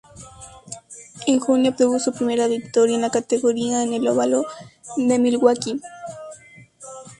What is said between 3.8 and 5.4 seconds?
en el óvalo de